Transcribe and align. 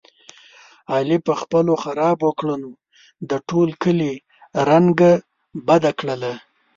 علي 0.93 1.17
په 1.27 1.33
خپلو 1.41 1.73
خرابو 1.83 2.29
کړنو 2.39 2.71
د 3.29 3.31
ټول 3.49 3.69
کلي 3.83 4.13
رنګه 4.69 5.11
بده 5.67 5.91
کړله. 5.99 6.33